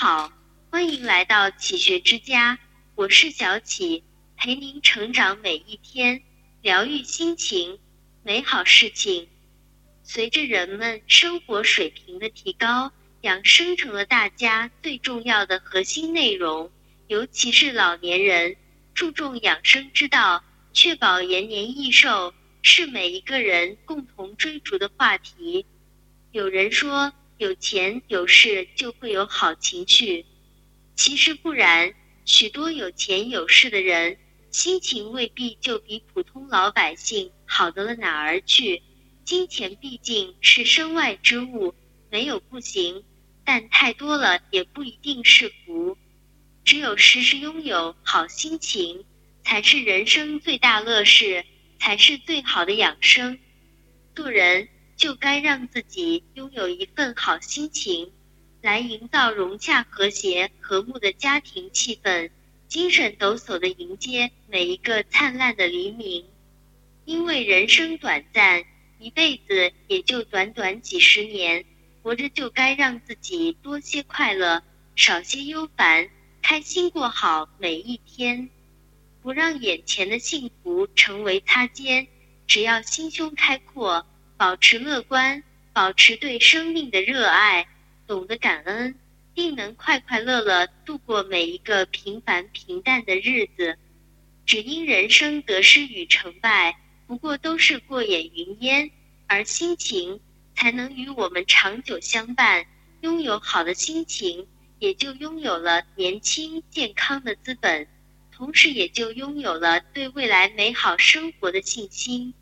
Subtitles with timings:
[0.00, 0.32] 好，
[0.70, 2.56] 欢迎来到启学之家，
[2.94, 4.04] 我是小启，
[4.36, 6.22] 陪您成长每一天，
[6.62, 7.80] 疗愈心情，
[8.22, 9.28] 美好事情。
[10.04, 12.92] 随着人们生活水平的提高，
[13.22, 16.70] 养生成了大家最重要的核心内容，
[17.08, 18.54] 尤其是老年人
[18.94, 25.66] 注重养生之道，确保延年益寿，是每一个人共同追逐的话题。
[26.30, 27.12] 有人说。
[27.38, 30.26] 有钱有势就会有好情绪，
[30.96, 31.94] 其实不然。
[32.24, 34.18] 许多有钱有势的人，
[34.50, 38.82] 心情未必就比普通老百姓好得了哪儿去。
[39.24, 41.74] 金钱毕竟是身外之物，
[42.10, 43.04] 没有不行，
[43.44, 45.96] 但太多了也不一定是福。
[46.64, 49.04] 只有时时拥有好心情，
[49.44, 51.44] 才是人生最大乐事，
[51.78, 53.38] 才是最好的养生。
[54.14, 54.68] 做人。
[54.98, 58.10] 就该让自己拥有一份好心情，
[58.60, 62.30] 来营造融洽、和谐、和睦的家庭气氛，
[62.66, 66.26] 精神抖擞的迎接每一个灿烂的黎明。
[67.04, 68.64] 因为人生短暂，
[68.98, 71.64] 一辈子也就短短几十年，
[72.02, 74.64] 活着就该让自己多些快乐，
[74.96, 76.10] 少些忧烦，
[76.42, 78.50] 开心过好每一天，
[79.22, 82.08] 不让眼前的幸福成为擦肩。
[82.48, 84.04] 只要心胸开阔。
[84.38, 87.66] 保持乐观，保持对生命的热爱，
[88.06, 88.94] 懂得感恩，
[89.34, 93.76] 定能快快乐乐度过每一个平凡平淡的日子。
[94.46, 96.78] 只因人生得失与成败，
[97.08, 98.88] 不过都是过眼云烟，
[99.26, 100.20] 而心情
[100.54, 102.64] 才能与我们长久相伴。
[103.00, 104.46] 拥有好的心情，
[104.78, 107.88] 也就拥有了年轻健康的资本，
[108.30, 112.32] 同时也就拥有了对未来美好生活的信心。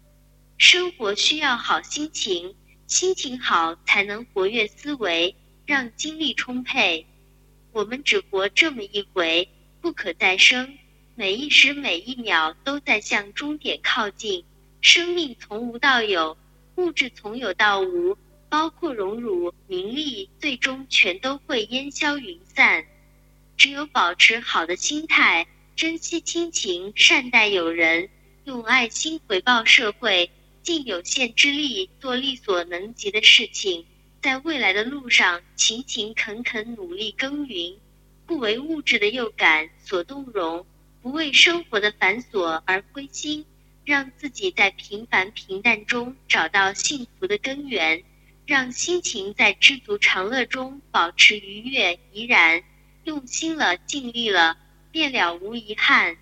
[0.59, 2.55] 生活需要好心情，
[2.87, 7.07] 心情好才能活跃思维，让精力充沛。
[7.73, 9.49] 我们只活这么一回，
[9.83, 10.79] 不可再生。
[11.15, 14.45] 每一时每一秒都在向终点靠近。
[14.81, 16.37] 生命从无到有，
[16.77, 18.17] 物质从有到无，
[18.49, 22.85] 包括荣辱名利，最终全都会烟消云散。
[23.59, 25.47] 只有保持好的心态，
[25.77, 28.09] 珍惜亲情，善待友人，
[28.45, 30.31] 用爱心回报社会。
[30.67, 33.87] 尽有限之力做力所能及的事情，
[34.21, 37.79] 在未来的路上勤勤恳恳努力耕耘，
[38.27, 40.67] 不为物质的诱感所动容，
[41.01, 43.47] 不为生活的繁琐而灰心，
[43.85, 48.03] 让自己在平凡平淡中找到幸福的根源，
[48.45, 52.61] 让心情在知足常乐中保持愉悦怡然，
[53.05, 54.59] 用心了尽力了，
[54.91, 56.17] 便了无遗憾。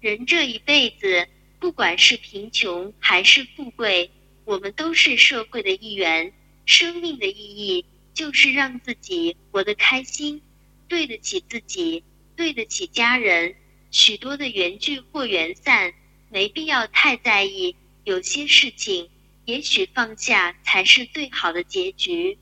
[0.00, 1.28] 人这一辈子。
[1.60, 4.10] 不管是贫穷还是富贵，
[4.44, 6.32] 我们都是社会的一员。
[6.66, 10.40] 生命的意义就是让自己活得开心，
[10.86, 12.04] 对得起自己，
[12.36, 13.54] 对得起家人。
[13.90, 15.94] 许多的缘聚或缘散，
[16.30, 17.74] 没必要太在意。
[18.04, 19.08] 有些事情，
[19.46, 22.38] 也许放下才是最好的结局。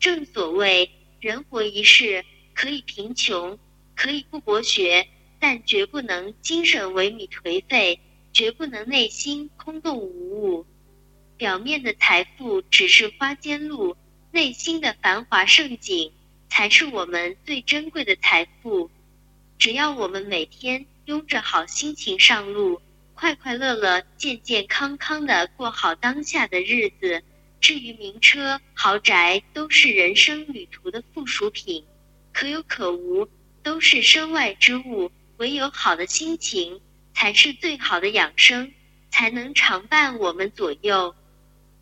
[0.00, 0.90] 正所谓，
[1.20, 3.58] 人活一世，可以贫穷，
[3.94, 5.06] 可以不博学，
[5.38, 8.00] 但绝不能精神萎靡颓废。
[8.32, 10.66] 绝不能内心空洞无物，
[11.36, 13.96] 表面的财富只是花间路，
[14.30, 16.12] 内心的繁华盛景
[16.48, 18.90] 才是我们最珍贵的财富。
[19.58, 22.80] 只要我们每天拥着好心情上路，
[23.14, 27.22] 快快乐乐、健健康康的过好当下的日子，
[27.60, 31.84] 至于名车豪宅，都是人生旅途的附属品，
[32.32, 33.28] 可有可无，
[33.62, 35.12] 都是身外之物。
[35.36, 36.80] 唯有好的心情。
[37.14, 38.72] 才是最好的养生，
[39.10, 41.14] 才能常伴我们左右。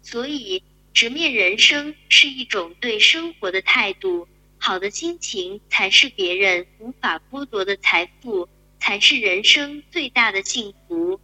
[0.03, 4.27] 所以，直面人生是一种对生活的态度。
[4.63, 8.47] 好的心情才是别人无法剥夺的财富，
[8.79, 11.19] 才是人生最大的幸福。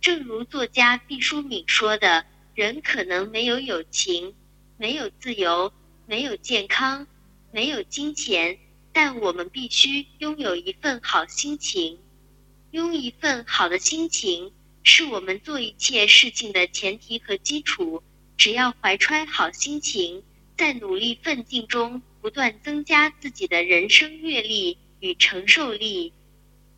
[0.00, 4.34] 正如作家毕淑敏说的：“人可能没有友情，
[4.76, 5.72] 没有自由，
[6.06, 7.06] 没有健康，
[7.52, 8.58] 没有金钱，
[8.92, 11.98] 但我们必须拥有一份好心情。”
[12.74, 14.50] 拥一份好的心情，
[14.82, 18.02] 是我们做一切事情的前提和基础。
[18.36, 20.24] 只要怀揣好心情，
[20.56, 26.12] 在努力奋进中不断增加自己的人生阅历与承受力，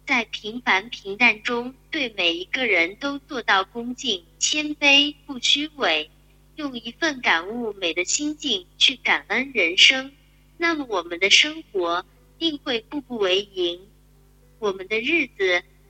[0.06, 6.10] 在平凡平淡中对每一个人都做到恭敬谦卑不虚伪，
[6.56, 10.12] 用一份感悟美的心境去感恩人生，
[10.58, 12.04] 那么我们的生活
[12.38, 13.80] 定会步步为营，
[14.58, 15.62] 我们的日子。